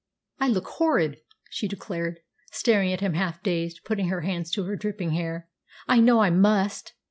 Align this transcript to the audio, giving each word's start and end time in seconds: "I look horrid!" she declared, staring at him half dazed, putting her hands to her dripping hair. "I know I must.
"I 0.39 0.47
look 0.47 0.65
horrid!" 0.65 1.19
she 1.51 1.67
declared, 1.67 2.21
staring 2.51 2.91
at 2.91 3.01
him 3.01 3.13
half 3.13 3.43
dazed, 3.43 3.83
putting 3.85 4.07
her 4.07 4.21
hands 4.21 4.49
to 4.53 4.63
her 4.63 4.75
dripping 4.75 5.11
hair. 5.11 5.47
"I 5.87 5.99
know 5.99 6.21
I 6.23 6.31
must. 6.31 6.93